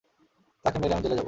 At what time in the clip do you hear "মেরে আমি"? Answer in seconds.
0.79-1.03